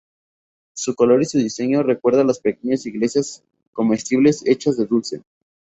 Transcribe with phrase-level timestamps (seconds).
[0.73, 5.21] Su color y diseño recuerda a las pequeñas iglesias comestibles hechas de dulce.